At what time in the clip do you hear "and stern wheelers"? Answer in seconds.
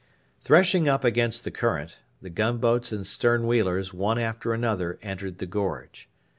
2.91-3.93